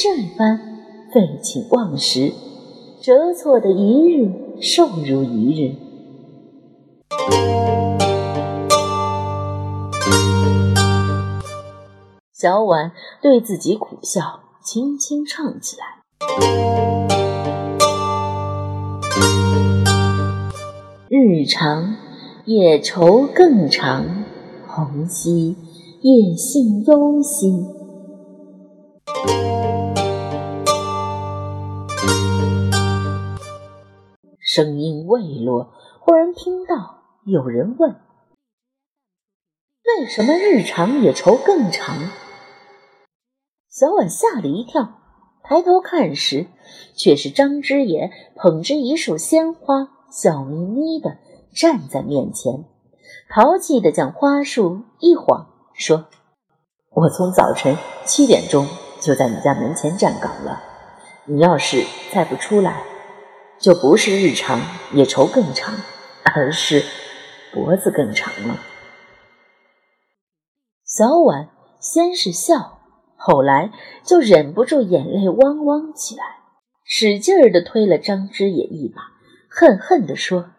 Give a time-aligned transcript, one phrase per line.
[0.00, 0.60] 这般
[1.12, 2.32] 废寝忘食，
[3.02, 5.74] 折错的一日瘦如一日。
[12.32, 15.84] 小婉对自己苦笑，轻轻唱起来
[21.10, 21.96] ：“日长
[22.44, 24.22] 夜愁更长，
[24.68, 25.56] 红夕
[26.02, 27.66] 夜信忧心。”
[34.58, 37.94] 声音未落，忽然听到有人问
[39.86, 41.96] ：“为什么日长也愁更长？”
[43.70, 44.98] 小婉吓了一跳，
[45.44, 46.48] 抬头看时，
[46.96, 51.18] 却是张之野捧着一束鲜花，笑眯眯的
[51.54, 52.64] 站在面前，
[53.30, 56.06] 淘气的将花束一晃，说
[56.90, 58.66] ：“我从早晨七点钟
[59.00, 60.60] 就在你家门前站岗了，
[61.26, 62.82] 你要是再不出来。”
[63.60, 64.60] 就不是日长
[64.92, 65.74] 也愁更长，
[66.24, 66.84] 而是
[67.52, 68.56] 脖子更长了。
[70.84, 72.80] 小婉先是笑，
[73.16, 73.72] 后来
[74.04, 76.22] 就忍不住眼泪汪汪起来，
[76.84, 79.02] 使劲儿的推了张之野一把，
[79.50, 80.50] 恨恨地说：“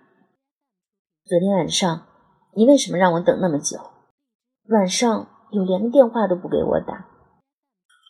[1.26, 2.06] 昨天晚上
[2.56, 3.80] 你为什么让我等那么久？
[4.68, 7.06] 晚上又连个电话都不给我打。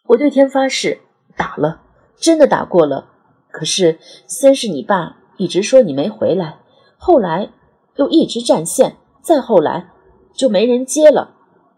[0.07, 0.99] 我对天发誓，
[1.37, 1.83] 打了，
[2.17, 3.13] 真的打过了。”
[3.51, 6.59] 可是，先是你爸一直说你没回来，
[6.97, 7.51] 后来
[7.95, 9.89] 又一直占线，再后来
[10.33, 11.35] 就没人接了。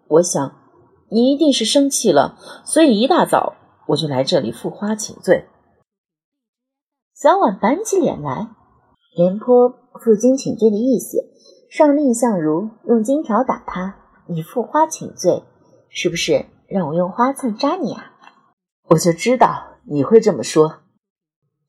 [0.08, 0.55] 我想
[1.09, 3.55] 你一定是生气了，所以一大早
[3.88, 5.47] 我就来这里付花请罪。
[7.16, 8.50] 小婉板起脸来，
[9.16, 9.69] 廉颇
[10.03, 11.23] 负荆请罪的意思，
[11.69, 13.95] 上令相如用金条打他，
[14.28, 15.44] 你付花请罪，
[15.89, 18.12] 是不是让我用花刺扎你啊？
[18.90, 20.81] 我就知道你会这么说。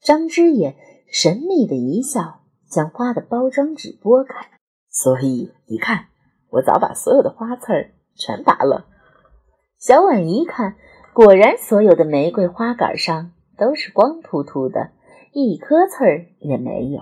[0.03, 0.77] 张之野
[1.07, 4.49] 神秘的一笑，将花的包装纸拨开。
[4.91, 6.07] 所以你看，
[6.51, 8.87] 我早把所有的花刺儿全拔了。
[9.79, 10.75] 小婉一看，
[11.15, 14.91] 果然所有的玫瑰花杆上都是光秃秃的，
[15.33, 17.01] 一颗刺儿也没有。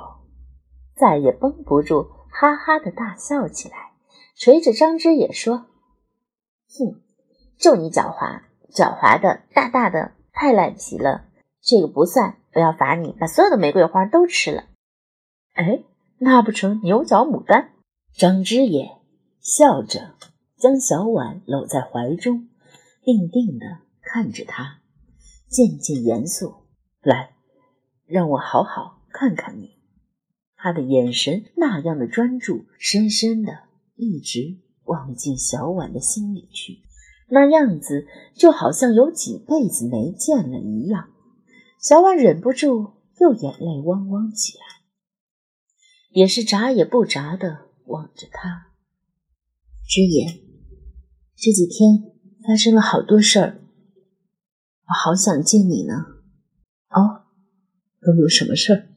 [0.95, 3.93] 再也绷不住，哈哈的大笑起来，
[4.37, 5.65] 捶着张之野说
[6.69, 7.01] ：“哼，
[7.59, 11.25] 就你狡猾，狡猾的大大的，太赖皮了。
[11.63, 14.65] 这个不算。”我要罚你把所有的玫瑰花都吃了。
[15.55, 15.83] 哎，
[16.19, 17.71] 那不成牛角牡丹？
[18.13, 18.99] 张之野
[19.41, 20.15] 笑着
[20.57, 22.49] 将小婉搂在怀中，
[23.03, 24.81] 定定的看着她，
[25.49, 26.55] 渐渐严肃。
[27.03, 27.35] 来，
[28.07, 29.79] 让我好好看看你。
[30.57, 33.61] 他的眼神那样的专注，深深的
[33.97, 36.83] 一直望进小婉的心里去，
[37.29, 41.09] 那样子就好像有几辈子没见了一样。
[41.81, 44.65] 小婉忍不住又眼泪汪汪起来，
[46.11, 48.67] 也是眨也不眨的望着他。
[49.89, 50.41] 之言，
[51.35, 52.13] 这几天
[52.47, 53.63] 发生了好多事儿，
[54.83, 55.95] 我好想见你呢。
[56.91, 57.25] 哦，
[58.03, 58.89] 都有什么事儿？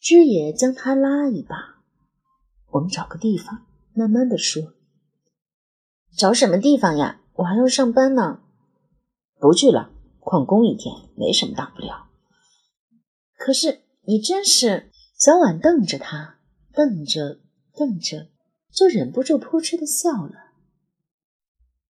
[0.00, 1.82] 知野将他拉一把，
[2.70, 4.72] 我们找个地方慢慢的说。
[6.16, 7.20] 找什么地方呀？
[7.34, 8.40] 我还要上班呢。
[9.38, 9.92] 不去了。
[10.28, 12.08] 旷工一天没什么大不了，
[13.38, 14.90] 可是你真是……
[15.16, 16.38] 小婉瞪着他，
[16.74, 17.40] 瞪着
[17.74, 18.28] 瞪着，
[18.70, 20.34] 就忍不住扑哧的笑了。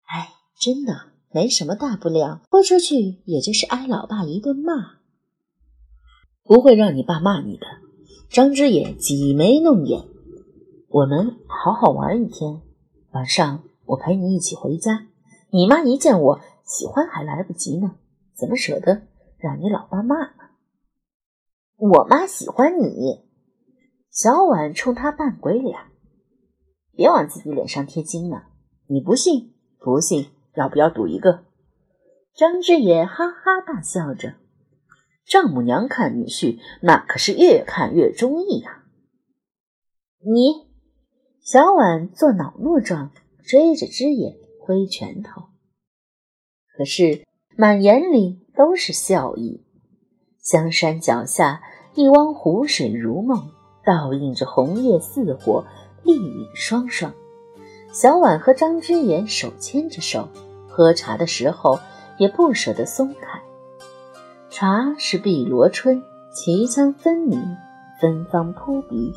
[0.06, 4.98] 哎，真的没什么大不了，豁出去也就是挨老爸一顿骂，
[6.42, 7.66] 不会让你爸骂你的。
[8.28, 10.08] 张之野挤眉弄眼，
[10.88, 12.60] 我们好好玩一天，
[13.12, 15.06] 晚上我陪你一起回家。
[15.50, 17.94] 你妈一见我喜欢还来不及呢。
[18.36, 19.06] 怎么舍得
[19.38, 20.50] 让你老爸骂呢？
[21.76, 23.28] 我妈喜欢你，
[24.10, 25.78] 小婉冲他扮鬼脸，
[26.92, 28.48] 别往自己脸上贴金了。
[28.88, 29.54] 你不信？
[29.78, 30.30] 不信？
[30.54, 31.44] 要不要赌一个？
[32.34, 34.34] 张之野哈哈大笑着。
[35.24, 38.84] 丈母娘看女婿，那可是越看越中意呀。
[40.18, 40.68] 你，
[41.40, 43.12] 小婉做恼怒状，
[43.44, 45.44] 追着之野挥拳头。
[46.76, 47.24] 可是。
[47.56, 49.62] 满眼里都是笑意，
[50.40, 51.62] 香山脚下
[51.94, 53.48] 一汪湖水如梦，
[53.84, 55.64] 倒映着红叶似火，
[56.02, 57.14] 丽影双双。
[57.92, 60.28] 小婉和张之言手牵着手，
[60.68, 61.78] 喝茶的时候
[62.18, 63.40] 也不舍得松开。
[64.50, 66.02] 茶是碧螺春，
[66.32, 67.40] 奇香分明，
[68.00, 69.12] 芬芳扑鼻。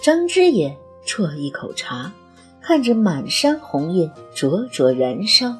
[0.00, 2.12] 张之言啜一口茶，
[2.60, 5.56] 看着满山红叶灼灼燃烧，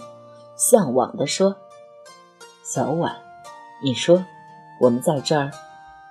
[0.55, 1.56] 向往地说。
[2.74, 3.14] 小婉，
[3.82, 4.24] 你说
[4.80, 5.50] 我们在这儿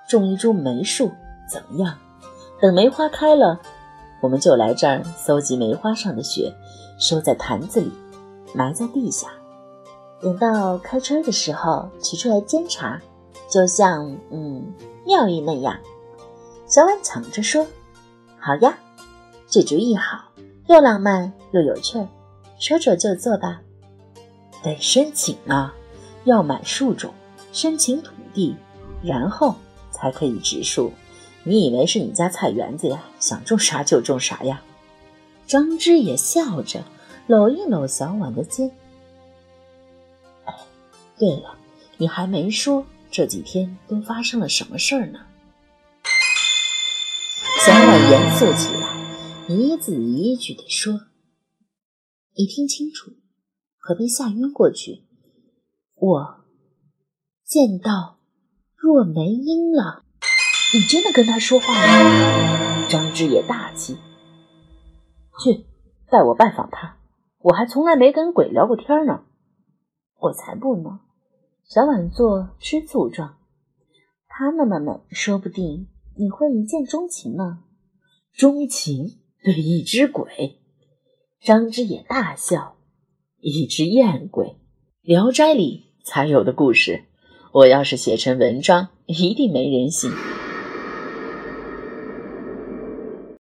[0.06, 1.10] 种一株梅树
[1.50, 1.98] 怎么样？
[2.60, 3.58] 等梅花开了，
[4.20, 6.54] 我们就来这儿搜集梅花上的雪，
[7.00, 7.90] 收在坛子里，
[8.54, 9.26] 埋在地下。
[10.20, 13.02] 等到开春的时候取出来煎茶，
[13.50, 14.72] 就像嗯
[15.04, 15.76] 妙玉那样。
[16.68, 17.66] 小婉抢着说
[18.38, 18.78] ：“好呀，
[19.48, 20.26] 这主意好，
[20.68, 22.06] 又浪漫又有趣儿，
[22.56, 23.60] 说做就做吧。
[24.62, 25.74] 得申请啊，
[26.24, 27.12] 要买树种，
[27.52, 28.56] 申请土地，
[29.02, 29.56] 然后
[29.90, 30.92] 才可以植树。
[31.44, 33.02] 你以为是你家菜园子呀？
[33.18, 34.62] 想种啥就种啥呀？”
[35.46, 36.84] 张芝也笑着
[37.26, 38.70] 搂一搂小婉的肩。
[41.18, 41.56] 对了，
[41.98, 45.20] 你还没说这几天都发生了什么事儿呢？
[47.64, 48.88] 小婉严肃起来，
[49.48, 51.02] 一字一句地说
[52.34, 53.12] ：“你听清楚，
[53.78, 55.02] 河边下晕过去，
[56.04, 56.40] 我
[57.44, 58.18] 见到
[58.74, 60.02] 若梅英了。
[60.74, 63.96] 你真的跟他说话了？”张芝也大气
[65.44, 65.64] ：“去，
[66.10, 66.96] 带我拜访他。
[67.38, 69.22] 我还从来没跟鬼聊过天呢。
[70.18, 71.02] 我才不呢。”
[71.62, 73.36] 小婉做吃醋状，
[74.26, 77.62] 她那么美，说不定你会一见钟情呢。
[78.32, 80.58] 钟情对一只鬼，
[81.40, 82.76] 张之也大笑。
[83.38, 84.46] 一只艳鬼，
[85.02, 87.04] 《聊斋》里才有的故事。
[87.52, 90.10] 我要是写成文章，一定没人信。